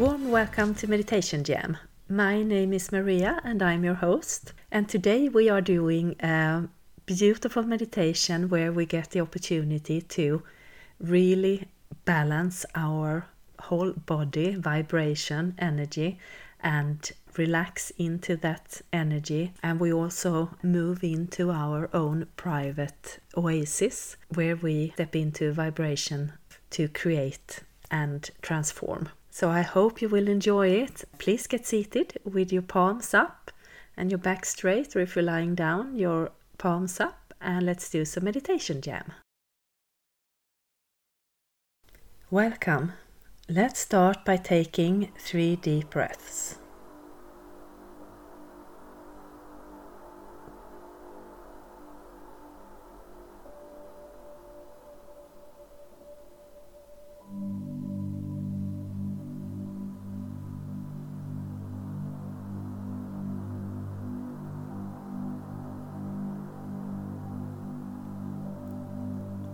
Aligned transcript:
Warm 0.00 0.30
welcome 0.30 0.74
to 0.76 0.86
Meditation 0.86 1.44
Jam. 1.44 1.76
My 2.08 2.42
name 2.42 2.72
is 2.72 2.90
Maria 2.90 3.38
and 3.44 3.62
I'm 3.62 3.84
your 3.84 3.96
host. 3.96 4.54
And 4.72 4.88
today 4.88 5.28
we 5.28 5.50
are 5.50 5.60
doing 5.60 6.16
a 6.20 6.70
beautiful 7.04 7.64
meditation 7.64 8.48
where 8.48 8.72
we 8.72 8.86
get 8.86 9.10
the 9.10 9.20
opportunity 9.20 10.00
to 10.00 10.42
really 10.98 11.68
balance 12.06 12.64
our 12.74 13.26
whole 13.58 13.92
body, 13.92 14.54
vibration, 14.54 15.54
energy, 15.58 16.18
and 16.60 17.12
relax 17.36 17.90
into 17.98 18.36
that 18.36 18.80
energy. 18.94 19.52
And 19.62 19.78
we 19.78 19.92
also 19.92 20.56
move 20.62 21.04
into 21.04 21.50
our 21.50 21.90
own 21.92 22.26
private 22.36 23.18
oasis 23.36 24.16
where 24.32 24.56
we 24.56 24.92
step 24.94 25.14
into 25.14 25.52
vibration 25.52 26.32
to 26.70 26.88
create 26.88 27.60
and 27.90 28.30
transform. 28.42 29.08
So 29.30 29.48
I 29.48 29.62
hope 29.62 30.02
you 30.02 30.08
will 30.08 30.28
enjoy 30.28 30.68
it. 30.68 31.04
Please 31.18 31.46
get 31.46 31.66
seated 31.66 32.18
with 32.24 32.52
your 32.52 32.62
palms 32.62 33.14
up 33.14 33.50
and 33.96 34.10
your 34.10 34.18
back 34.18 34.44
straight, 34.44 34.94
or 34.96 35.00
if 35.00 35.14
you're 35.14 35.24
lying 35.24 35.54
down, 35.54 35.96
your 35.96 36.30
palms 36.58 37.00
up, 37.00 37.34
and 37.40 37.66
let's 37.66 37.88
do 37.90 38.04
some 38.04 38.24
meditation 38.24 38.80
jam. 38.80 39.12
Welcome. 42.30 42.92
Let's 43.48 43.80
start 43.80 44.24
by 44.24 44.36
taking 44.36 45.10
three 45.18 45.56
deep 45.56 45.90
breaths. 45.90 46.59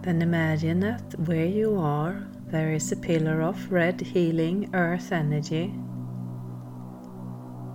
Then 0.06 0.22
imagine 0.22 0.78
that 0.80 1.18
where 1.18 1.46
you 1.46 1.80
are, 1.80 2.28
there 2.46 2.72
is 2.72 2.92
a 2.92 2.96
pillar 2.96 3.42
of 3.42 3.72
red 3.72 4.00
healing 4.00 4.70
earth 4.72 5.10
energy 5.10 5.74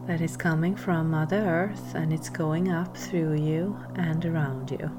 that 0.07 0.21
is 0.21 0.37
coming 0.37 0.73
from 0.73 1.11
Mother 1.11 1.41
Earth 1.41 1.93
and 1.93 2.13
it's 2.13 2.29
going 2.29 2.71
up 2.71 2.95
through 2.95 3.33
you 3.33 3.77
and 3.95 4.25
around 4.25 4.71
you, 4.71 4.89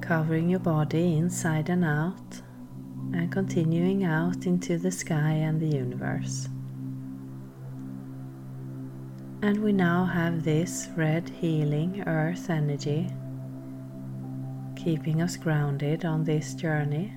covering 0.00 0.50
your 0.50 0.58
body 0.58 1.16
inside 1.16 1.68
and 1.68 1.84
out 1.84 2.42
and 3.12 3.30
continuing 3.30 4.02
out 4.02 4.44
into 4.44 4.76
the 4.76 4.90
sky 4.90 5.34
and 5.34 5.60
the 5.60 5.68
universe. 5.68 6.48
And 9.42 9.62
we 9.62 9.72
now 9.72 10.04
have 10.04 10.42
this 10.42 10.88
red 10.96 11.28
healing 11.28 12.02
earth 12.08 12.50
energy 12.50 13.08
keeping 14.88 15.20
us 15.20 15.36
grounded 15.36 16.06
on 16.06 16.24
this 16.24 16.54
journey. 16.54 17.12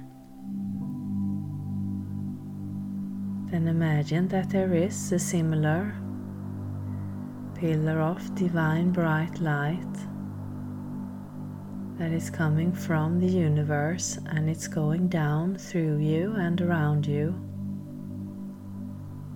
Then 3.49 3.69
imagine 3.69 4.27
that 4.27 4.49
there 4.49 4.73
is 4.73 5.13
a 5.13 5.17
similar 5.17 5.95
pillar 7.55 8.01
of 8.01 8.35
divine 8.35 8.91
bright 8.91 9.39
light 9.39 9.93
that 11.97 12.11
is 12.11 12.29
coming 12.29 12.73
from 12.73 13.21
the 13.21 13.31
universe 13.47 14.19
and 14.25 14.49
it's 14.49 14.67
going 14.67 15.07
down 15.07 15.55
through 15.55 15.99
you 15.99 16.33
and 16.33 16.59
around 16.59 17.07
you, 17.07 17.33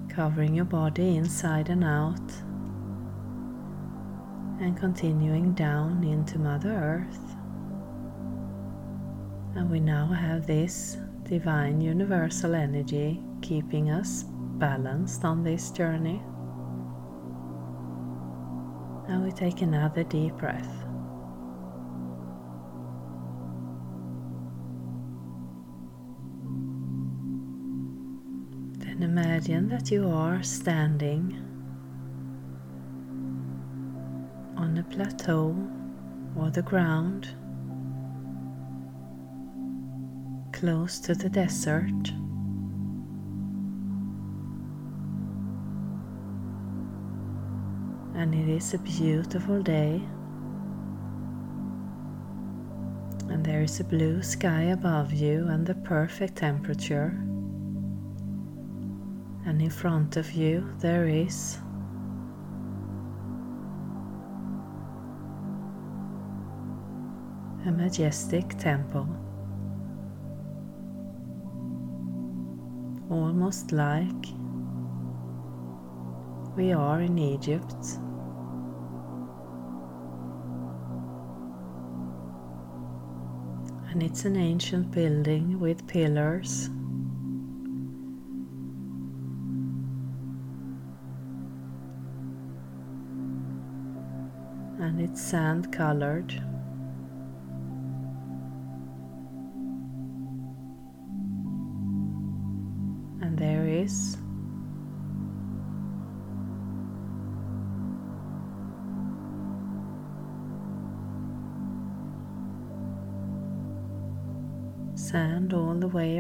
covering 0.10 0.54
your 0.54 0.66
body 0.66 1.16
inside 1.16 1.70
and 1.70 1.86
out, 1.86 2.30
and 4.60 4.76
continuing 4.76 5.54
down 5.54 6.04
into 6.04 6.38
Mother 6.38 6.74
Earth. 6.74 7.35
And 9.56 9.72
we 9.72 9.80
now 9.80 10.08
have 10.08 10.46
this 10.46 10.98
divine 11.24 11.80
universal 11.80 12.54
energy 12.56 13.24
keeping 13.42 13.90
us 13.90 14.26
balanced 14.58 15.24
on 15.24 15.44
this 15.44 15.72
journey. 15.72 16.22
Now 19.08 19.24
we 19.24 19.32
take 19.32 19.62
another 19.62 20.04
deep 20.04 20.36
breath. 20.36 20.68
Then 28.80 29.04
imagine 29.04 29.70
that 29.70 29.90
you 29.90 30.10
are 30.10 30.44
standing 30.44 31.42
on 34.58 34.78
a 34.78 34.84
plateau 34.84 35.56
or 36.38 36.50
the 36.50 36.62
ground 36.62 37.36
close 40.56 41.00
to 41.00 41.14
the 41.14 41.28
desert. 41.28 42.12
And 48.16 48.34
it 48.34 48.48
is 48.48 48.74
a 48.74 48.78
beautiful 48.78 49.62
day. 49.62 50.02
And 53.30 53.46
there 53.46 53.64
is 53.64 53.82
a 53.82 53.84
blue 53.84 54.24
sky 54.24 54.64
above 54.72 55.12
you 55.12 55.46
and 55.50 55.68
the 55.68 55.76
perfect 55.76 56.38
temperature. 56.38 57.14
And 59.46 59.62
in 59.62 59.70
front 59.70 60.16
of 60.16 60.32
you 60.32 60.74
there 60.80 61.06
is 61.06 61.58
a 67.66 67.72
majestic 67.72 68.58
temple. 68.58 69.25
Almost 73.16 73.72
like 73.72 74.26
we 76.56 76.74
are 76.74 77.02
in 77.02 77.18
Egypt. 77.18 78.00
And 83.90 84.04
it's 84.04 84.26
an 84.26 84.36
ancient 84.36 84.92
building 84.92 85.60
with 85.60 85.88
pillars. 85.88 86.66
And 94.80 95.00
it's 95.00 95.22
sand 95.22 95.72
colored. 95.72 96.42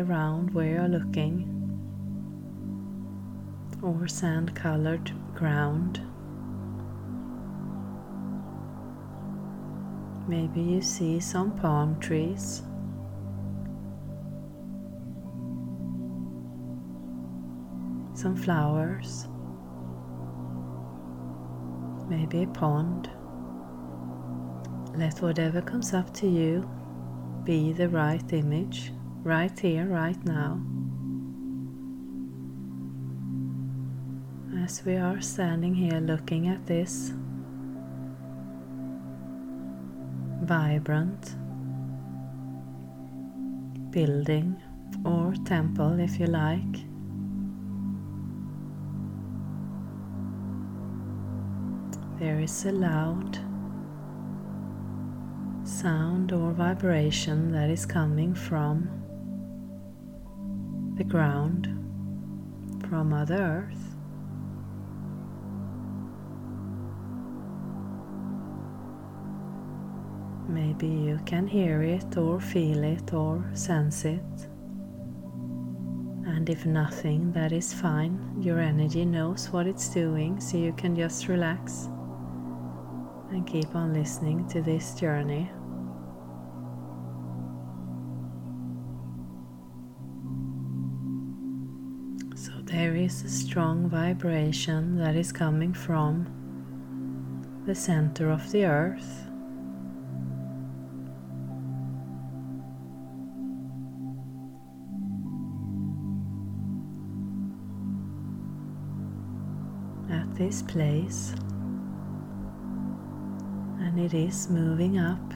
Around 0.06 0.54
where 0.54 0.72
you're 0.74 0.88
looking, 0.88 1.52
or 3.81 4.07
sand 4.07 4.56
colored 4.56 5.12
ground. 5.34 6.02
Maybe 10.28 10.62
you 10.62 10.81
see 10.81 11.19
some 11.19 11.52
palm 11.52 12.00
trees. 12.00 12.63
some 18.16 18.36
flowers, 18.36 19.28
maybe 22.10 22.44
a 22.44 22.48
pond. 22.48 23.10
Let 24.96 25.22
whatever 25.22 25.62
comes 25.62 25.94
up 25.94 26.13
to 26.16 26.28
you 26.28 26.68
be 27.44 27.74
the 27.74 27.90
right 27.90 28.31
image 28.31 28.94
right 29.25 29.60
here, 29.60 29.86
right 29.86 30.24
now. 30.24 30.62
As 34.63 34.86
we 34.86 34.98
are 34.98 35.19
standing 35.19 35.74
here 35.74 36.00
looking 36.00 36.48
at 36.48 36.68
this 36.68 37.12
vibrant 40.44 41.36
building 43.89 44.62
or 45.04 45.33
temple, 45.44 46.00
if 46.00 46.19
you 46.19 46.27
like. 46.27 46.86
there 52.18 52.39
is 52.39 52.66
a 52.66 52.72
loud 52.72 53.38
sound 55.68 56.31
or 56.31 56.54
vibration 56.54 57.51
that 57.51 57.69
is 57.69 57.86
coming 57.86 58.33
from 58.33 59.05
the 60.95 61.03
ground, 61.03 61.68
from 62.89 63.09
Mother 63.09 63.68
Earth. 63.68 63.95
Maybe 70.47 70.88
you 70.88 71.19
can 71.25 71.47
hear 71.47 71.81
it 71.81 72.15
or 72.15 72.39
feel 72.39 72.83
it 72.83 73.13
or 73.13 73.44
sense 73.53 74.06
it. 74.06 74.47
And 76.27 76.50
if 76.50 76.65
nothing, 76.65 77.33
that 77.33 77.51
is 77.51 77.74
fine. 77.74 78.18
Your 78.39 78.59
energy 78.59 79.03
knows 79.03 79.50
what 79.50 79.68
it's 79.68 79.89
doing, 79.89 80.39
so 80.39 80.57
you 80.57 80.71
can 80.74 80.95
just 80.95 81.27
relax 81.27 81.89
and 83.31 83.45
keep 83.45 83.75
on 83.75 83.94
listening 83.94 84.48
to 84.50 84.62
this 84.62 84.95
journey. 84.95 85.51
Is 93.06 93.24
a 93.24 93.30
strong 93.30 93.88
vibration 93.88 94.98
that 94.98 95.16
is 95.16 95.31
coming 95.31 95.72
from 95.72 96.25
the 97.68 97.75
center 97.75 98.31
of 98.31 98.52
the 98.52 98.66
earth. 98.66 99.28
At 110.10 110.34
this 110.34 110.63
place 110.63 111.36
and 113.81 114.00
it 114.00 114.16
is 114.16 114.50
moving 114.50 114.98
up 114.98 115.31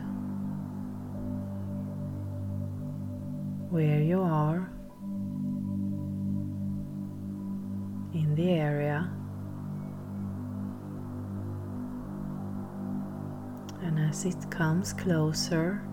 where 3.70 4.02
you 4.02 4.22
are 4.22 4.72
the 8.40 8.52
area. 8.52 9.10
And 13.82 14.00
as 14.00 14.24
it 14.24 14.50
comes 14.50 14.94
closer, 14.94 15.84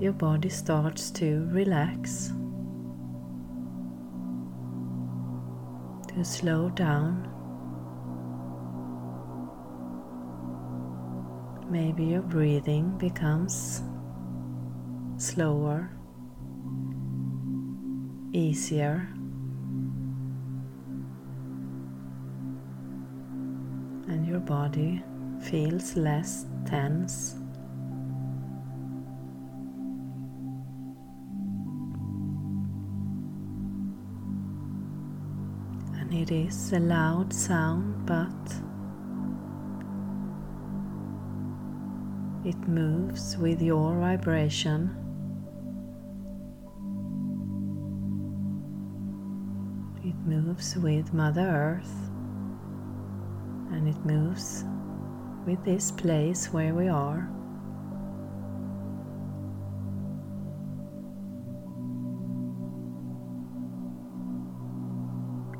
your 0.00 0.12
body 0.12 0.48
starts 0.48 1.10
to 1.12 1.46
relax. 1.52 2.32
to 6.08 6.24
slow 6.24 6.70
down. 6.70 7.28
Maybe 11.68 12.04
your 12.04 12.22
breathing 12.22 12.96
becomes 12.96 13.82
slower, 15.18 15.90
easier, 18.32 19.10
your 24.36 24.44
body 24.44 25.02
feels 25.40 25.96
less 25.96 26.44
tense. 26.66 27.36
And 35.98 36.12
it 36.12 36.30
is 36.30 36.74
a 36.74 36.80
loud 36.80 37.32
sound, 37.32 38.04
but 38.04 38.28
it 42.44 42.58
moves 42.68 43.38
with 43.38 43.62
your 43.62 43.98
vibration. 43.98 44.90
It 50.04 50.16
moves 50.26 50.76
with 50.76 51.14
Mother 51.14 51.48
Earth 51.80 52.05
moves 54.06 54.64
with 55.46 55.62
this 55.64 55.90
place 55.90 56.52
where 56.52 56.74
we 56.74 56.88
are. 56.88 57.28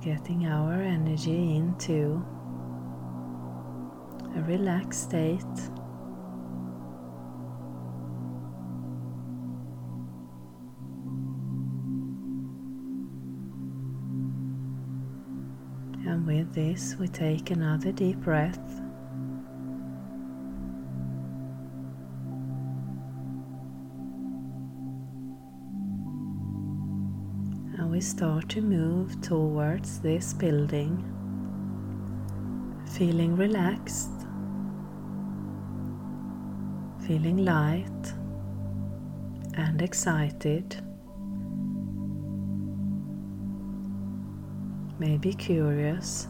getting 0.03 0.47
our 0.47 0.75
energy 0.75 1.57
into 1.57 2.25
a 4.37 4.43
relaxed 4.43 5.03
state. 5.03 5.43
With 16.27 16.55
this, 16.55 16.97
we 16.99 17.07
take 17.07 17.53
another 17.53 17.93
deep 17.93 18.19
breath. 18.19 18.59
And 27.79 27.93
we 27.93 28.01
start 28.01 28.49
to 28.49 28.61
move 28.61 29.21
towards 29.21 30.01
this 30.01 30.35
building, 30.35 31.05
feeling 32.97 33.37
relaxed, 33.37 34.11
feeling 37.07 37.45
light 37.45 38.13
and 39.55 39.81
excited, 39.81 40.83
maybe 44.99 45.33
curious. 45.33 46.29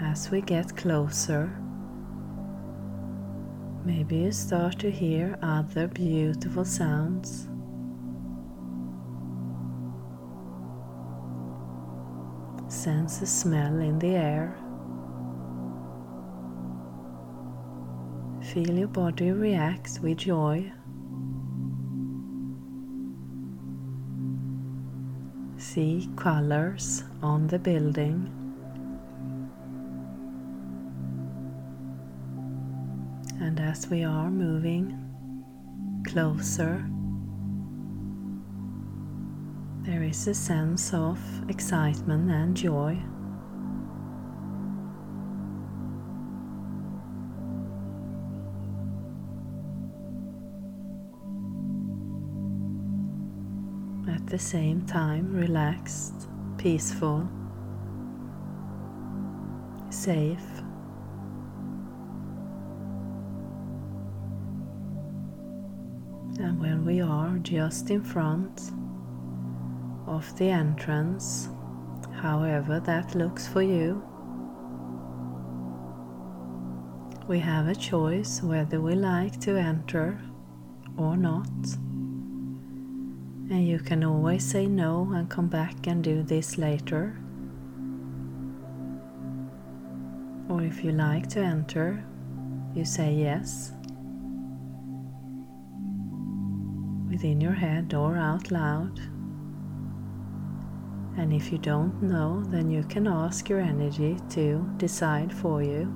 As 0.00 0.30
we 0.30 0.40
get 0.40 0.76
closer, 0.76 1.50
maybe 3.84 4.16
you 4.16 4.32
start 4.32 4.78
to 4.80 4.90
hear 4.90 5.38
other 5.42 5.88
beautiful 5.88 6.64
sounds. 6.64 7.48
sense 12.72 13.20
a 13.22 13.26
smell 13.26 13.78
in 13.78 13.98
the 13.98 14.08
air. 14.08 14.56
Feel 18.52 18.76
your 18.78 18.88
body 18.88 19.30
react 19.30 20.00
with 20.02 20.18
joy. 20.18 20.72
See 25.72 26.06
colors 26.16 27.02
on 27.22 27.46
the 27.46 27.58
building. 27.58 28.28
And 33.40 33.58
as 33.58 33.88
we 33.88 34.04
are 34.04 34.30
moving 34.30 34.92
closer 36.06 36.84
there 39.80 40.02
is 40.02 40.28
a 40.28 40.34
sense 40.34 40.92
of 40.92 41.18
excitement 41.48 42.30
and 42.30 42.54
joy. 42.54 42.98
The 54.32 54.38
same 54.38 54.80
time, 54.86 55.30
relaxed, 55.30 56.26
peaceful, 56.56 57.28
safe. 59.90 60.48
And 66.40 66.58
when 66.58 66.86
we 66.86 67.02
are 67.02 67.36
just 67.42 67.90
in 67.90 68.02
front, 68.02 68.72
of 70.06 70.34
the 70.38 70.48
entrance, 70.48 71.50
however 72.14 72.80
that 72.80 73.14
looks 73.14 73.46
for 73.46 73.60
you. 73.60 74.02
We 77.28 77.38
have 77.40 77.68
a 77.68 77.74
choice 77.74 78.42
whether 78.42 78.80
we 78.80 78.94
like 78.94 79.38
to 79.40 79.58
enter 79.58 80.18
or 80.96 81.18
not. 81.18 81.52
And 83.52 83.68
you 83.68 83.80
can 83.80 84.02
always 84.02 84.42
say 84.42 84.64
no 84.64 85.12
and 85.12 85.28
come 85.28 85.46
back 85.46 85.86
and 85.86 86.02
do 86.02 86.22
this 86.22 86.56
later. 86.56 87.14
Or 90.48 90.62
if 90.62 90.82
you 90.82 90.92
like 90.92 91.28
to 91.30 91.40
enter, 91.40 92.02
you 92.74 92.86
say 92.86 93.12
yes 93.12 93.72
within 97.10 97.42
your 97.42 97.52
head 97.52 97.92
or 97.92 98.16
out 98.16 98.50
loud. 98.50 98.98
And 101.18 101.30
if 101.30 101.52
you 101.52 101.58
don't 101.58 102.02
know, 102.02 102.42
then 102.46 102.70
you 102.70 102.82
can 102.84 103.06
ask 103.06 103.50
your 103.50 103.60
energy 103.60 104.16
to 104.30 104.66
decide 104.78 105.30
for 105.30 105.62
you. 105.62 105.94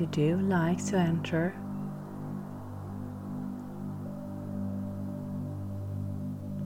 You 0.00 0.06
do 0.06 0.36
like 0.38 0.82
to 0.86 0.96
enter, 0.96 1.54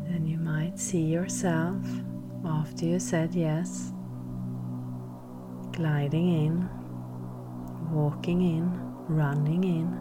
then 0.09 0.25
you 0.25 0.39
might 0.39 0.79
see 0.79 1.01
yourself 1.03 1.85
after 2.45 2.85
you 2.85 3.01
said 3.01 3.35
yes, 3.35 3.93
gliding 5.73 6.29
in, 6.47 6.69
walking 7.91 8.41
in, 8.43 8.71
running 9.09 9.65
in 9.65 10.01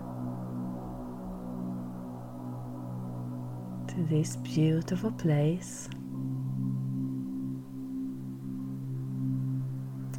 to 3.88 4.04
this 4.14 4.36
beautiful 4.38 5.12
place. 5.12 5.90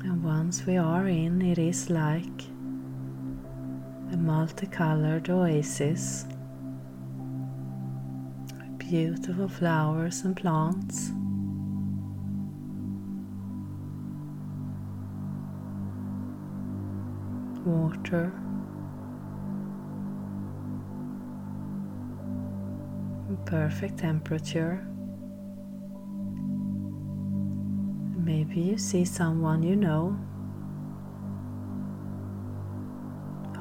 And 0.02 0.25
once 0.25 0.66
we 0.66 0.76
are 0.76 1.06
in, 1.06 1.40
it 1.42 1.59
is 1.59 1.90
like 1.90 2.53
multicolored 4.24 5.28
oasis. 5.28 6.24
Beautiful 8.78 9.48
flowers 9.48 10.22
and 10.22 10.34
plants. 10.34 11.10
Water. 17.66 18.32
Perfect 23.44 23.98
temperature. 23.98 24.86
Maybe 28.16 28.60
you 28.60 28.78
see 28.78 29.04
someone 29.04 29.62
you 29.62 29.76
know. 29.76 30.16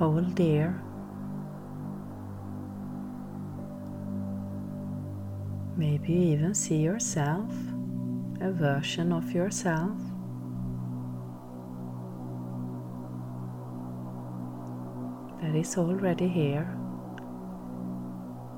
Hold 0.04 0.36
dear. 0.36 0.84
Maybe 5.78 6.12
even 6.12 6.54
see 6.54 6.76
yourself, 6.76 7.50
a 8.42 8.52
version 8.52 9.14
of 9.14 9.32
yourself. 9.32 9.98
That 15.42 15.56
is 15.56 15.78
already 15.78 16.28
here, 16.28 16.68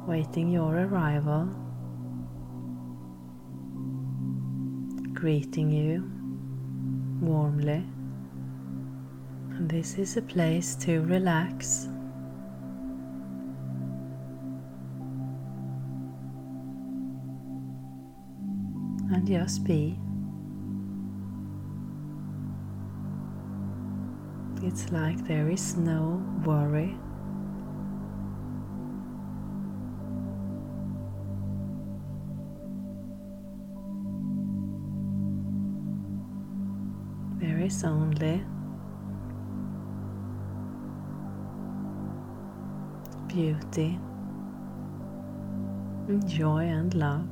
waiting 0.08 0.50
your 0.50 0.74
arrival. 0.75 1.48
greeting 5.14 5.70
you 5.72 6.04
warmly. 7.22 7.84
This 9.67 9.98
is 9.98 10.15
a 10.15 10.22
place 10.22 10.75
to 10.75 11.01
relax. 11.01 11.86
And 19.12 19.25
just 19.25 19.63
be. 19.63 19.98
It's 24.62 24.91
like 24.91 25.25
there 25.25 25.50
is 25.50 25.75
no 25.75 26.24
worry 26.45 26.95
is 37.65 37.84
only 37.84 38.43
beauty, 43.36 44.00
and 46.08 46.25
joy, 46.25 46.63
and 46.63 46.94
love. 46.94 47.27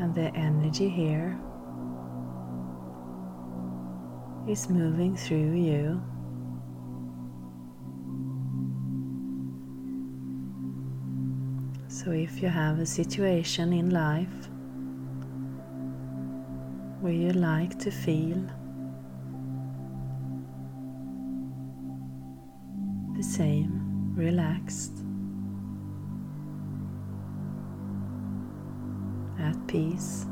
And 0.00 0.14
the 0.14 0.34
energy 0.34 0.88
here 0.88 1.38
is 4.48 4.70
moving 4.70 5.14
through 5.14 5.52
you. 5.52 6.00
So, 11.88 12.12
if 12.12 12.40
you 12.40 12.48
have 12.48 12.78
a 12.78 12.86
situation 12.86 13.74
in 13.74 13.90
life 13.90 14.48
where 17.08 17.16
you 17.16 17.32
like 17.32 17.78
to 17.78 17.90
feel. 17.90 18.36
The 23.16 23.22
same, 23.22 24.12
relaxed, 24.14 24.92
at 29.40 29.56
peace, 29.66 30.26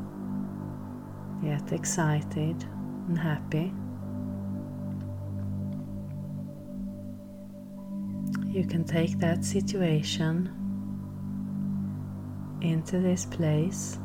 yet 1.41 1.71
excited 1.71 2.63
and 3.07 3.17
happy. 3.17 3.73
You 8.45 8.67
can 8.67 8.83
take 8.83 9.17
that 9.17 9.43
situation 9.43 10.51
into 12.61 12.99
this 12.99 13.25
place 13.25 13.97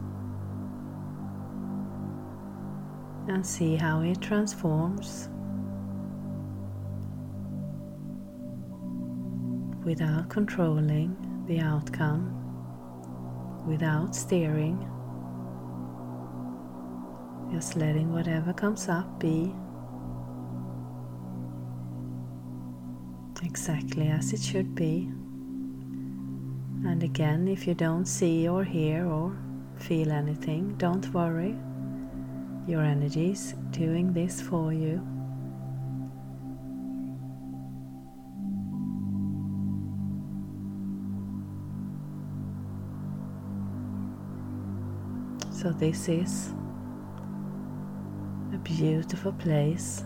and 3.32 3.46
see 3.46 3.76
how 3.76 4.02
it 4.02 4.20
transforms 4.20 5.28
without 9.84 10.28
controlling 10.28 11.16
the 11.46 11.58
outcome, 11.58 12.22
without 13.66 14.14
steering, 14.14 14.78
just 17.50 17.74
letting 17.76 18.12
whatever 18.12 18.52
comes 18.52 18.88
up 18.88 19.18
be 19.18 19.52
exactly 23.44 24.08
as 24.08 24.32
it 24.32 24.40
should 24.40 24.74
be. 24.74 25.10
And 26.84 27.02
again, 27.02 27.48
if 27.48 27.66
you 27.66 27.74
don't 27.74 28.06
see 28.06 28.48
or 28.48 28.62
hear 28.62 29.06
or 29.06 29.36
feel 29.76 30.12
anything, 30.12 30.74
don't 30.78 31.12
worry. 31.12 31.56
Your 32.66 32.82
energy 32.82 33.32
is 33.32 33.54
doing 33.70 34.12
this 34.12 34.40
for 34.40 34.72
you. 34.72 35.00
So, 45.50 45.70
this 45.70 46.08
is 46.08 46.52
a 48.52 48.58
beautiful 48.58 49.32
place 49.32 50.04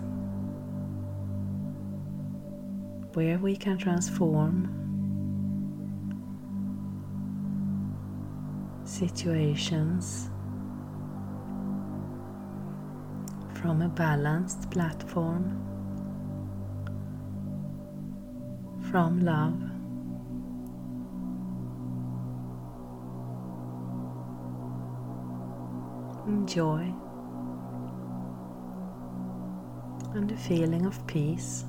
where 3.15 3.39
we 3.39 3.57
can 3.57 3.79
transform 3.79 4.73
situations 8.85 10.31
from 13.67 13.83
a 13.83 13.89
balanced 13.89 14.71
platform 14.71 15.45
from 18.93 19.19
love. 19.25 19.59
Joy 26.49 26.95
and 30.15 30.31
a 30.31 30.37
feeling 30.37 30.87
of 30.87 31.05
peace. 31.09 31.65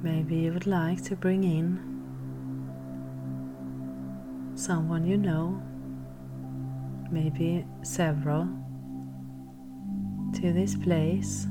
Maybe 0.00 0.36
you 0.36 0.52
would 0.52 0.68
like 0.68 1.02
to 1.06 1.16
bring 1.16 1.42
in 1.42 1.97
someone 4.58 5.06
you 5.06 5.16
know, 5.16 5.62
maybe 7.12 7.64
several, 7.82 8.48
to 10.34 10.52
this 10.52 10.74
place. 10.74 11.46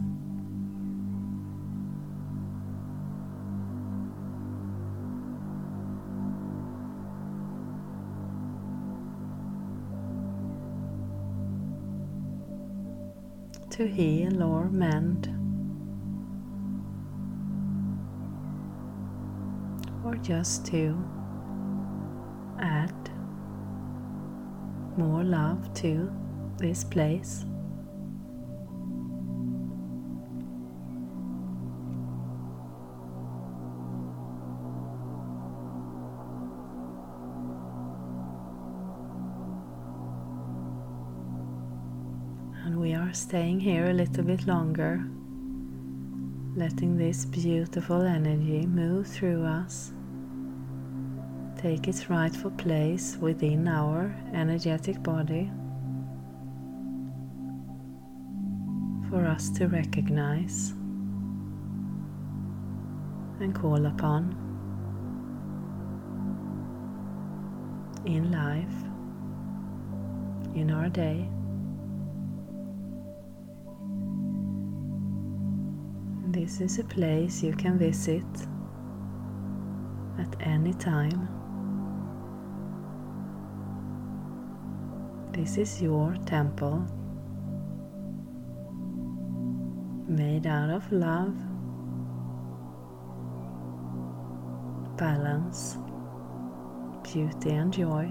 To 13.69 13.87
heal 13.87 14.41
or 14.41 14.69
mend 14.69 15.27
or 20.03 20.15
just 20.15 20.65
to 20.65 20.97
add 22.59 22.93
more 24.97 25.23
love 25.23 25.73
to 25.75 26.11
this 26.57 26.83
place. 26.83 27.45
And 42.65 42.79
we 42.81 42.93
are 42.93 43.13
staying 43.13 43.59
here 43.59 43.85
a 43.85 43.93
little 43.93 44.23
bit 44.23 44.45
longer, 44.47 45.05
letting 46.55 46.97
this 46.97 47.23
beautiful 47.23 48.01
energy 48.01 48.65
move 48.65 49.07
through 49.07 49.45
us, 49.45 49.93
take 51.57 51.87
its 51.87 52.07
rightful 52.07 52.51
place 52.51 53.17
within 53.19 53.67
our 53.67 54.15
energetic 54.33 55.01
body 55.01 55.49
for 59.09 59.25
us 59.25 59.49
to 59.49 59.67
recognize 59.67 60.73
and 63.39 63.55
call 63.55 63.87
upon 63.87 64.35
in 68.05 68.31
life, 68.31 68.77
in 70.55 70.69
our 70.69 70.89
day. 70.89 71.27
This 76.27 76.61
is 76.61 76.77
a 76.77 76.83
place 76.83 77.41
you 77.41 77.53
can 77.53 77.79
visit 77.79 78.25
at 80.19 80.35
any 80.39 80.73
time. 80.73 81.37
This 85.38 85.60
is 85.60 85.79
your 85.84 86.15
temple 86.25 86.84
made 90.08 90.48
out 90.48 90.72
of 90.72 90.91
love, 90.91 91.36
balance, 94.98 95.77
beauty, 97.03 97.51
and 97.51 97.72
joy. 97.72 98.10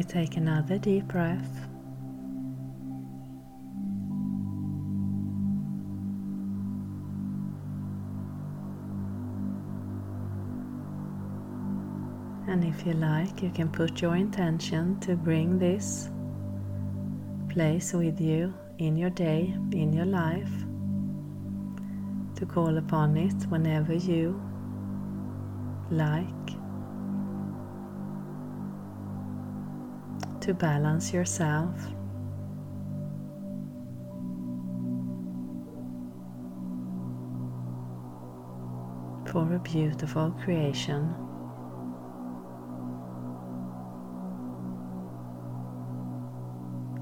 We 0.00 0.04
take 0.04 0.38
another 0.38 0.78
deep 0.78 1.06
breath. 1.08 1.68
And 12.48 12.64
if 12.64 12.86
you 12.86 12.94
like, 12.94 13.42
you 13.42 13.50
can 13.50 13.68
put 13.68 14.00
your 14.00 14.16
intention 14.16 14.98
to 15.00 15.16
bring 15.16 15.58
this 15.58 16.08
place 17.50 17.92
with 17.92 18.18
you 18.22 18.54
in 18.78 18.96
your 18.96 19.10
day, 19.10 19.54
in 19.72 19.92
your 19.92 20.06
life, 20.06 20.54
to 22.36 22.46
call 22.46 22.78
upon 22.78 23.18
it 23.18 23.38
whenever 23.50 23.92
you 23.92 24.40
like, 25.90 26.39
to 30.40 30.54
balance 30.54 31.12
yourself. 31.12 31.74
For 39.30 39.54
a 39.54 39.58
beautiful 39.60 40.32
creation. 40.42 41.14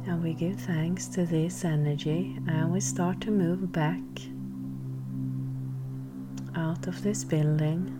And 0.07 0.22
we 0.22 0.35
give 0.35 0.61
thanks 0.61 1.07
to 1.09 1.24
this 1.24 1.64
energy 1.64 2.38
and 2.48 2.72
we 2.72 2.81
start 2.81 3.20
to 3.22 3.31
move 3.31 3.72
back 3.72 4.03
out 6.55 6.87
of 6.87 7.03
this 7.03 7.24
building. 7.24 7.98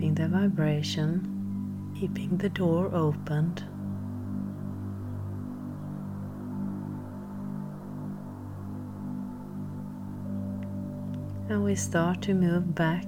Keeping 0.00 0.14
the 0.14 0.28
vibration, 0.28 1.92
keeping 1.94 2.38
the 2.38 2.48
door 2.48 2.86
opened. 2.94 3.62
And 11.50 11.62
we 11.62 11.74
start 11.74 12.22
to 12.22 12.32
move 12.32 12.74
back 12.74 13.04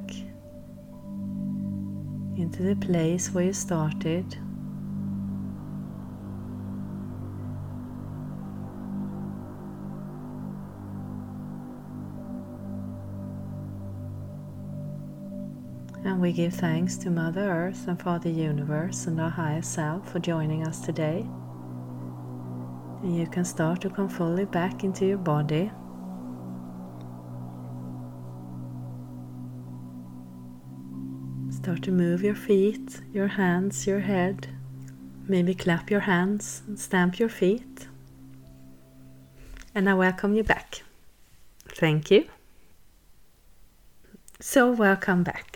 into 2.36 2.62
the 2.62 2.76
place 2.76 3.32
where 3.32 3.44
you 3.44 3.54
started. 3.54 4.36
And 16.12 16.20
we 16.20 16.30
give 16.30 16.52
thanks 16.52 16.98
to 16.98 17.10
Mother 17.10 17.40
Earth 17.40 17.88
and 17.88 17.98
Father 17.98 18.28
Universe 18.28 19.06
and 19.06 19.18
our 19.18 19.30
higher 19.30 19.62
self 19.62 20.12
for 20.12 20.18
joining 20.18 20.66
us 20.66 20.80
today. 20.80 21.24
And 23.02 23.16
you 23.16 23.26
can 23.26 23.46
start 23.46 23.80
to 23.80 23.88
come 23.88 24.10
fully 24.10 24.44
back 24.44 24.84
into 24.84 25.06
your 25.06 25.16
body. 25.16 25.72
Start 31.50 31.82
to 31.84 31.90
move 31.90 32.22
your 32.22 32.34
feet, 32.34 33.00
your 33.14 33.28
hands, 33.28 33.86
your 33.86 34.00
head. 34.00 34.48
Maybe 35.26 35.54
clap 35.54 35.90
your 35.90 36.00
hands 36.00 36.62
and 36.66 36.78
stamp 36.78 37.18
your 37.18 37.30
feet. 37.30 37.88
And 39.74 39.88
I 39.88 39.94
welcome 39.94 40.34
you 40.34 40.44
back. 40.44 40.82
Thank 41.68 42.10
you. 42.10 42.26
So, 44.40 44.70
welcome 44.72 45.22
back. 45.22 45.51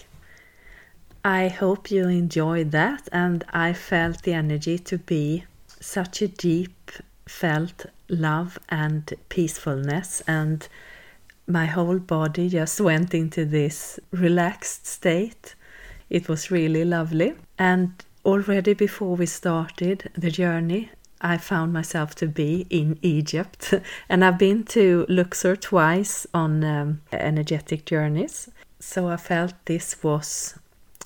I 1.26 1.48
hope 1.48 1.90
you 1.90 2.06
enjoyed 2.06 2.70
that, 2.70 3.08
and 3.10 3.42
I 3.52 3.72
felt 3.72 4.22
the 4.22 4.32
energy 4.32 4.78
to 4.78 4.96
be 4.96 5.44
such 5.80 6.22
a 6.22 6.28
deep 6.28 6.92
felt 7.26 7.86
love 8.08 8.60
and 8.68 9.12
peacefulness, 9.28 10.22
and 10.28 10.68
my 11.48 11.66
whole 11.66 11.98
body 11.98 12.48
just 12.48 12.80
went 12.80 13.12
into 13.12 13.44
this 13.44 13.98
relaxed 14.12 14.86
state. 14.86 15.56
It 16.10 16.28
was 16.28 16.52
really 16.52 16.84
lovely, 16.84 17.34
and 17.58 17.90
already 18.24 18.74
before 18.74 19.16
we 19.16 19.26
started 19.26 20.08
the 20.16 20.30
journey, 20.30 20.90
I 21.20 21.38
found 21.38 21.72
myself 21.72 22.14
to 22.16 22.28
be 22.28 22.68
in 22.70 23.00
Egypt, 23.02 23.74
and 24.08 24.24
I've 24.24 24.38
been 24.38 24.62
to 24.66 25.04
Luxor 25.08 25.56
twice 25.56 26.24
on 26.32 26.62
um, 26.62 27.00
energetic 27.10 27.84
journeys. 27.84 28.48
So 28.78 29.08
I 29.08 29.16
felt 29.16 29.54
this 29.64 30.00
was 30.04 30.56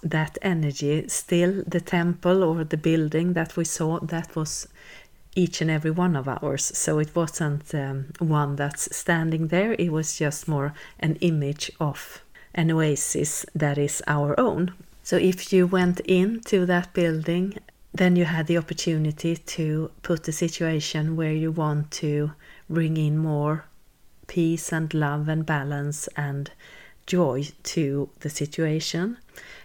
that 0.02 0.38
energy. 0.42 1.08
Still 1.08 1.62
the 1.66 1.80
temple 1.80 2.42
or 2.42 2.64
the 2.64 2.76
building 2.76 3.34
that 3.34 3.56
we 3.56 3.64
saw 3.64 4.00
that 4.00 4.34
was 4.34 4.68
each 5.34 5.60
and 5.60 5.70
every 5.70 5.90
one 5.90 6.16
of 6.16 6.28
ours. 6.28 6.72
So 6.74 6.98
it 6.98 7.14
wasn't 7.14 7.74
um, 7.74 8.06
one 8.18 8.56
that's 8.56 8.94
standing 8.94 9.48
there. 9.48 9.72
It 9.78 9.92
was 9.92 10.18
just 10.18 10.48
more 10.48 10.74
an 10.98 11.16
image 11.16 11.70
of 11.78 12.22
an 12.54 12.70
oasis 12.70 13.46
that 13.54 13.78
is 13.78 14.02
our 14.06 14.38
own. 14.38 14.74
So 15.02 15.16
if 15.16 15.52
you 15.52 15.66
went 15.66 16.00
into 16.00 16.66
that 16.66 16.92
building 16.92 17.54
then 17.92 18.16
you 18.16 18.24
had 18.24 18.46
the 18.46 18.58
opportunity 18.58 19.36
to 19.36 19.90
put 20.02 20.24
the 20.24 20.32
situation 20.32 21.16
where 21.16 21.32
you 21.32 21.50
want 21.50 21.90
to 21.90 22.32
bring 22.68 22.96
in 22.96 23.18
more 23.18 23.64
peace 24.26 24.72
and 24.72 24.94
love 24.94 25.28
and 25.28 25.44
balance 25.44 26.08
and 26.16 26.50
joy 27.10 27.48
to 27.74 28.08
the 28.20 28.30
situation 28.30 29.16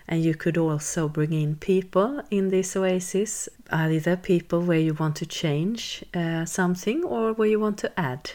and 0.07 0.23
you 0.23 0.35
could 0.35 0.57
also 0.57 1.07
bring 1.07 1.33
in 1.33 1.55
people 1.55 2.21
in 2.29 2.49
this 2.49 2.75
oasis, 2.75 3.49
either 3.71 4.15
people 4.15 4.61
where 4.61 4.79
you 4.79 4.93
want 4.93 5.15
to 5.17 5.25
change 5.25 6.03
uh, 6.13 6.45
something 6.45 7.03
or 7.03 7.33
where 7.33 7.47
you 7.47 7.59
want 7.59 7.77
to 7.79 7.99
add 7.99 8.31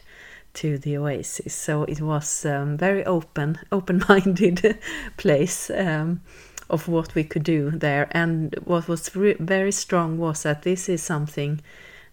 to 0.55 0.79
the 0.79 0.97
oasis. 0.97 1.55
So 1.55 1.85
it 1.85 2.01
was 2.01 2.45
um, 2.45 2.77
very 2.77 3.05
open, 3.05 3.59
open-minded 3.73 4.79
place 5.17 5.71
um, 5.71 6.21
of 6.69 6.89
what 6.89 7.15
we 7.15 7.23
could 7.23 7.45
do 7.45 7.71
there. 7.71 8.09
And 8.11 8.57
what 8.65 8.89
was 8.89 9.09
very 9.09 9.73
strong 9.73 10.19
was 10.19 10.43
that 10.43 10.63
this 10.63 10.89
is 10.89 11.03
something 11.03 11.61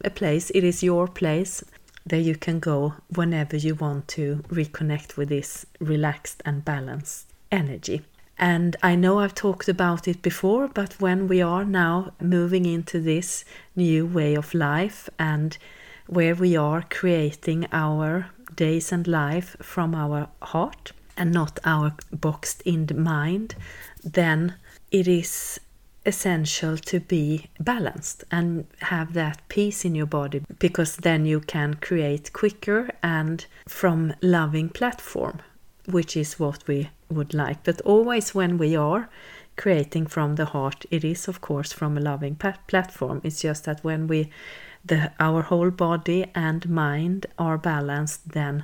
a 0.06 0.12
place, 0.12 0.52
it 0.52 0.64
is 0.64 0.84
your 0.84 1.08
place 1.08 1.64
that 2.10 2.22
you 2.22 2.36
can 2.36 2.60
go 2.60 2.94
whenever 3.14 3.56
you 3.56 3.76
want 3.76 4.08
to 4.10 4.44
reconnect 4.50 5.18
with 5.18 5.30
this 5.30 5.66
relaxed 5.80 6.42
and 6.46 6.64
balanced 6.64 7.34
energy. 7.52 8.02
And 8.40 8.76
I 8.84 8.96
know 8.96 9.20
I've 9.20 9.34
talked 9.34 9.68
about 9.68 10.08
it 10.08 10.22
before, 10.22 10.68
but 10.68 11.00
when 11.02 11.28
we 11.28 11.42
are 11.42 11.66
now 11.66 12.14
moving 12.22 12.66
into 12.66 13.00
this 13.00 13.44
new 13.76 14.06
way 14.06 14.36
of 14.36 14.54
life 14.54 15.10
and 15.18 15.58
where 16.08 16.36
we 16.36 16.56
are 16.56 16.86
creating 16.90 17.68
our 17.72 18.30
days 18.56 18.92
and 18.92 19.08
life 19.08 19.58
from 19.62 19.96
our 19.96 20.30
heart 20.42 20.92
and 21.18 21.32
not 21.32 21.60
our 21.66 21.94
boxed 22.12 22.62
in 22.62 22.88
mind, 22.96 23.56
then 24.04 24.56
it 24.92 25.08
is 25.08 25.60
essential 26.08 26.78
to 26.78 27.00
be 27.02 27.48
balanced 27.60 28.24
and 28.32 28.66
have 28.80 29.14
that 29.14 29.42
peace 29.50 29.84
in 29.84 29.94
your 29.94 30.06
body 30.06 30.42
because 30.58 30.96
then 30.96 31.26
you 31.26 31.40
can 31.42 31.74
create 31.76 32.32
quicker 32.32 32.90
and 33.04 33.46
from 33.68 34.14
loving 34.22 34.70
platform 34.70 35.40
which 35.88 36.18
is 36.18 36.40
what 36.40 36.68
we 36.68 36.90
would 37.10 37.34
like. 37.34 37.64
But 37.64 37.82
always 37.82 38.36
when 38.36 38.58
we 38.58 38.76
are 38.76 39.10
creating 39.56 40.06
from 40.08 40.36
the 40.36 40.46
heart 40.46 40.86
it 40.92 41.04
is 41.04 41.28
of 41.28 41.42
course 41.42 41.74
from 41.74 41.98
a 41.98 42.02
loving 42.02 42.36
platform. 42.36 43.22
It's 43.24 43.42
just 43.42 43.66
that 43.66 43.84
when 43.84 44.08
we 44.08 44.30
the 44.86 45.12
our 45.20 45.42
whole 45.42 45.72
body 45.72 46.26
and 46.36 46.70
mind 46.70 47.26
are 47.38 47.58
balanced 47.58 48.30
then 48.30 48.64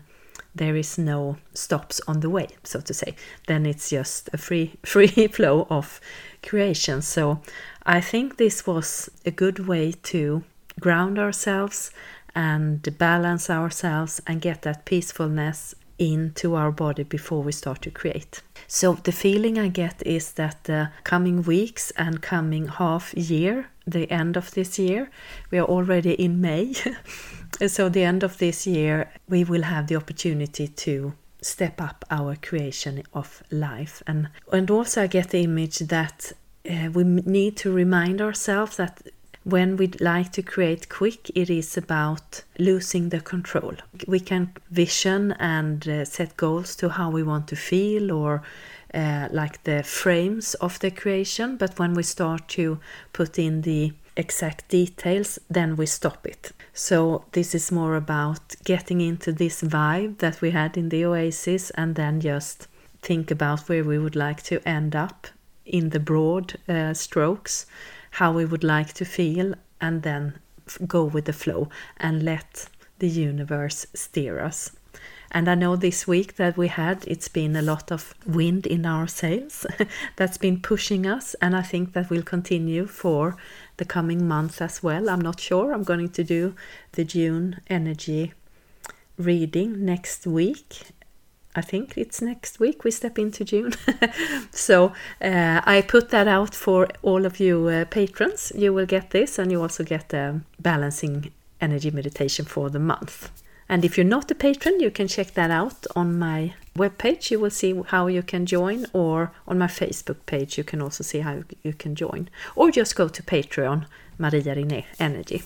there 0.56 0.76
is 0.76 0.98
no 0.98 1.38
stops 1.54 2.00
on 2.08 2.20
the 2.20 2.30
way 2.30 2.48
so 2.64 2.80
to 2.82 2.94
say. 2.94 3.16
Then 3.48 3.66
it's 3.66 3.90
just 3.90 4.30
a 4.34 4.38
free 4.38 4.76
free 4.84 5.28
flow 5.28 5.68
of 5.70 6.00
creation. 6.42 7.02
So 7.02 7.40
i 7.86 8.00
think 8.00 8.38
this 8.38 8.66
was 8.66 9.10
a 9.26 9.32
good 9.32 9.68
way 9.68 9.92
to 9.92 10.44
ground 10.80 11.20
ourselves 11.20 11.92
and 12.36 12.98
balance 12.98 13.50
ourselves 13.50 14.22
and 14.26 14.42
get 14.42 14.64
that 14.64 14.86
peacefulness 14.86 15.76
into 15.98 16.56
our 16.56 16.72
body 16.72 17.04
before 17.04 17.44
we 17.44 17.52
start 17.52 17.82
to 17.82 17.92
create. 17.92 18.42
So 18.68 18.94
the 18.94 19.12
feeling 19.12 19.58
I 19.60 19.68
get 19.68 20.06
is 20.06 20.34
that 20.34 20.64
the 20.64 20.92
coming 21.04 21.44
weeks 21.44 21.92
and 21.92 22.22
coming 22.22 22.68
half 22.68 23.14
year, 23.14 23.70
the 23.86 24.10
end 24.12 24.38
of 24.38 24.52
this 24.52 24.80
year, 24.80 25.10
we 25.52 25.60
are 25.60 25.66
already 25.66 26.14
in 26.14 26.42
May. 26.42 26.74
so 27.68 27.90
the 27.90 28.04
end 28.04 28.24
of 28.24 28.38
this 28.38 28.66
year, 28.66 29.12
we 29.30 29.44
will 29.44 29.64
have 29.64 29.88
the 29.88 29.96
opportunity 29.96 30.68
to 30.68 31.14
step 31.42 31.82
up 31.82 32.06
our 32.10 32.36
creation 32.36 33.04
of 33.14 33.44
life 33.52 34.02
and 34.08 34.30
and 34.54 34.72
also 34.72 35.04
I 35.04 35.08
get 35.08 35.32
the 35.32 35.44
image 35.44 35.80
that 35.80 36.32
uh, 36.70 36.90
we 36.94 37.04
need 37.04 37.58
to 37.58 37.72
remind 37.72 38.22
ourselves 38.22 38.78
that 38.78 39.02
when 39.44 39.78
we 39.78 39.88
like 40.00 40.32
to 40.34 40.42
create 40.42 40.90
quick, 40.90 41.30
it 41.36 41.50
is 41.50 41.78
about 41.78 42.44
losing 42.58 43.10
the 43.10 43.20
control. 43.20 43.74
We 44.08 44.20
can 44.20 44.54
vision 44.72 45.34
and 45.34 45.88
uh, 45.88 46.06
set 46.06 46.38
goals 46.38 46.76
to 46.78 46.90
how 46.90 47.10
we 47.10 47.24
want 47.24 47.48
to 47.50 47.56
feel 47.56 48.12
or 48.12 48.44
uh, 48.94 49.28
like 49.32 49.64
the 49.64 49.84
frames 49.84 50.54
of 50.56 50.80
the 50.80 50.92
creation, 50.92 51.58
but 51.58 51.78
when 51.80 51.94
we 51.94 52.04
start 52.04 52.48
to 52.50 52.80
put 53.12 53.40
in 53.40 53.62
the 53.62 53.92
exact 54.16 54.70
details, 54.70 55.40
then 55.50 55.76
we 55.76 55.88
stop 55.88 56.28
it. 56.28 56.52
So, 56.74 57.26
this 57.32 57.56
is 57.56 57.72
more 57.72 57.96
about 57.96 58.56
getting 58.64 59.02
into 59.02 59.32
this 59.32 59.62
vibe 59.62 60.20
that 60.20 60.42
we 60.42 60.52
had 60.52 60.78
in 60.78 60.90
the 60.90 61.06
Oasis 61.06 61.72
and 61.72 61.96
then 61.96 62.22
just 62.22 62.68
think 63.02 63.32
about 63.32 63.68
where 63.68 63.84
we 63.84 63.98
would 63.98 64.16
like 64.16 64.44
to 64.44 64.62
end 64.68 64.96
up 64.96 65.28
in 65.66 65.90
the 65.90 66.00
broad 66.00 66.56
uh, 66.70 66.94
strokes 66.94 67.66
how 68.14 68.32
we 68.32 68.46
would 68.46 68.64
like 68.64 68.94
to 68.94 69.06
feel 69.06 69.54
and 69.82 70.04
then 70.04 70.40
go 70.88 71.04
with 71.04 71.26
the 71.26 71.34
flow 71.34 71.70
and 71.98 72.24
let 72.24 72.68
the 73.00 73.10
universe 73.10 73.86
steer 73.94 74.40
us. 74.40 74.72
And 75.32 75.50
I 75.50 75.56
know 75.56 75.76
this 75.76 76.08
week 76.08 76.36
that 76.36 76.56
we 76.56 76.68
had, 76.68 77.04
it's 77.08 77.28
been 77.28 77.56
a 77.56 77.62
lot 77.64 77.92
of 77.92 78.14
wind 78.28 78.68
in 78.68 78.86
our 78.86 79.08
sails 79.08 79.66
that's 80.16 80.38
been 80.38 80.62
pushing 80.62 81.08
us, 81.08 81.34
and 81.42 81.56
I 81.56 81.64
think 81.64 81.94
that 81.94 82.12
will 82.12 82.22
continue 82.22 82.86
for 82.86 83.36
the 83.78 83.86
coming 83.86 84.28
months 84.28 84.62
as 84.62 84.84
well. 84.84 85.10
I'm 85.10 85.22
not 85.22 85.40
sure. 85.40 85.74
I'm 85.74 85.84
going 85.84 86.10
to 86.10 86.24
do 86.24 86.54
the 86.92 87.04
June 87.04 87.62
energy 87.68 88.34
reading 89.18 89.84
next 89.84 90.28
week, 90.28 90.82
I 91.56 91.62
think 91.62 91.98
it's 91.98 92.22
next 92.22 92.60
week 92.60 92.84
we 92.84 92.92
step 92.92 93.20
into 93.20 93.46
June. 93.46 93.74
so 94.52 94.94
uh, 95.22 95.62
I 95.64 95.82
put 95.88 96.10
that 96.10 96.28
out 96.28 96.56
for 96.56 96.88
all 97.04 97.26
of 97.26 97.40
you 97.40 97.68
uh, 97.68 97.86
patrons. 97.86 98.52
You 98.56 98.74
will 98.74 98.88
get 98.88 99.12
this, 99.12 99.38
and 99.38 99.52
you 99.52 99.62
also 99.62 99.84
get 99.84 100.10
the 100.10 100.42
balancing 100.60 101.32
energy 101.62 101.92
meditation 101.92 102.46
for 102.46 102.70
the 102.70 102.80
month. 102.80 103.30
And 103.70 103.86
if 103.86 103.98
you're 103.98 104.06
not 104.06 104.30
a 104.30 104.36
patron, 104.36 104.80
you 104.80 104.92
can 104.92 105.08
check 105.08 105.34
that 105.34 105.52
out 105.52 105.88
on 105.96 106.20
my 106.20 106.54
webpage. 106.76 107.32
You 107.32 107.40
will 107.40 107.50
see 107.50 107.82
how 107.88 108.08
you 108.08 108.24
can 108.24 108.46
join, 108.46 108.86
or 108.94 109.32
on 109.48 109.58
my 109.58 109.68
Facebook 109.68 110.26
page, 110.26 110.58
you 110.58 110.64
can 110.64 110.82
also 110.82 111.04
see 111.04 111.20
how 111.20 111.44
you 111.64 111.74
can 111.74 111.96
join. 111.96 112.30
Or 112.56 112.72
just 112.72 112.96
go 112.96 113.08
to 113.08 113.24
Patreon, 113.24 113.86
Maria 114.18 114.56
Rinné 114.56 114.86
Energy. 115.00 115.44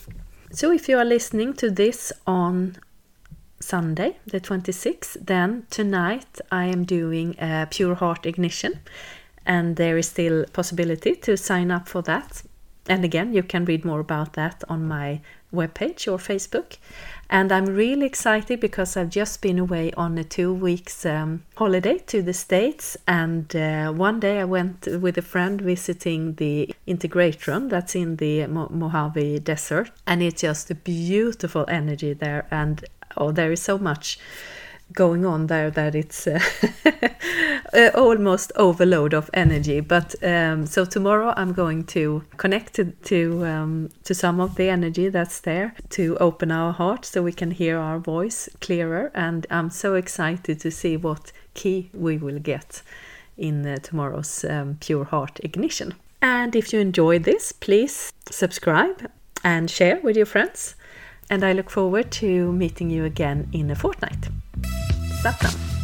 So 0.52 0.72
if 0.72 0.88
you 0.88 0.98
are 0.98 1.06
listening 1.06 1.54
to 1.56 1.70
this 1.70 2.12
on 2.26 2.78
Sunday, 3.60 4.17
the 4.26 4.39
26th. 4.39 5.17
Then 5.26 5.65
tonight 5.70 6.39
I 6.52 6.65
am 6.65 6.84
doing 6.84 7.36
a 7.39 7.67
Pure 7.70 7.96
Heart 7.96 8.26
Ignition, 8.26 8.80
and 9.46 9.76
there 9.76 9.98
is 9.98 10.10
still 10.10 10.46
possibility 10.54 11.15
to 11.15 11.38
sign 11.38 11.72
up 11.72 11.88
for 11.88 12.02
that. 12.04 12.43
And 12.89 13.04
again, 13.04 13.34
you 13.34 13.43
can 13.43 13.65
read 13.65 13.84
more 13.84 14.00
about 14.00 14.34
that 14.34 14.63
on 14.70 14.88
my 14.88 15.22
webpage 15.54 16.12
or 16.12 16.17
Facebook. 16.17 16.78
And 17.30 17.52
I'm 17.52 17.65
really 17.65 18.06
excited 18.06 18.62
because 18.62 18.96
I've 18.96 19.10
just 19.10 19.41
been 19.41 19.60
away 19.60 19.91
on 19.93 20.17
a 20.17 20.24
two 20.24 20.54
weeks 20.54 21.06
um, 21.06 21.43
holiday 21.56 21.98
to 22.08 22.22
the 22.22 22.34
States. 22.34 22.96
And 23.06 23.54
uh, 23.54 23.91
one 23.91 24.22
day 24.22 24.39
I 24.39 24.46
went 24.46 24.88
with 24.88 25.17
a 25.17 25.22
friend 25.22 25.60
visiting 25.60 26.36
the 26.36 26.74
Integratron 26.88 27.70
that's 27.70 27.96
in 27.96 28.15
the 28.15 28.48
Mo 28.48 28.70
Mojave 28.72 29.39
Desert. 29.39 29.91
And 30.06 30.24
it's 30.24 30.41
just 30.41 30.72
a 30.72 30.76
beautiful 30.76 31.65
energy 31.67 32.13
there. 32.13 32.48
And 32.50 32.86
oh, 33.17 33.32
there 33.32 33.51
is 33.51 33.62
so 33.62 33.77
much 33.77 34.19
going 34.93 35.25
on 35.25 35.47
there 35.47 35.69
that 35.69 35.95
it's 35.95 36.27
uh, 37.73 37.91
almost 37.95 38.51
overload 38.56 39.13
of 39.13 39.30
energy. 39.34 39.80
But 39.80 40.15
um, 40.23 40.65
so 40.65 40.86
tomorrow 40.86 41.34
I'm 41.36 41.53
going 41.53 41.84
to 41.86 42.23
connect 42.38 42.73
to 42.75 42.86
to, 42.86 43.45
um, 43.45 43.89
to 44.03 44.13
some 44.13 44.39
of 44.39 44.56
the 44.56 44.69
energy 44.69 45.10
that's 45.10 45.41
there 45.41 45.73
to 45.89 46.17
open 46.19 46.51
our 46.51 46.73
heart 46.73 47.06
so 47.06 47.21
we 47.21 47.34
can 47.34 47.51
hear 47.51 47.77
our 47.77 47.99
voice 47.99 48.49
clearer. 48.62 49.12
And 49.13 49.45
I'm 49.49 49.69
so 49.69 49.95
excited 49.95 50.60
to 50.62 50.71
see 50.71 50.97
what 50.97 51.32
key 51.53 51.89
we 51.93 52.17
will 52.17 52.39
get 52.39 52.82
in 53.38 53.65
uh, 53.65 53.77
tomorrow's 53.77 54.43
um, 54.45 54.77
Pure 54.80 55.06
Heart 55.06 55.39
Ignition. 55.43 55.93
And 56.21 56.56
if 56.56 56.73
you 56.73 56.80
enjoyed 56.80 57.23
this, 57.23 57.51
please 57.51 58.12
subscribe 58.32 59.12
and 59.43 59.69
share 59.69 59.99
with 60.01 60.17
your 60.17 60.25
friends 60.25 60.75
and 61.30 61.44
I 61.44 61.54
look 61.54 61.70
forward 61.70 62.12
to 62.12 62.52
meeting 62.52 62.90
you 62.90 63.06
again 63.06 63.48
in 63.52 63.72
a 63.72 63.76
fortnight. 63.76 64.30
Satnam! 65.22 65.77